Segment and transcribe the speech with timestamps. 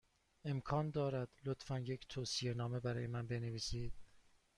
[0.45, 3.93] امکان دارد، لطفا، یک توصیه نامه برای من بنویسید؟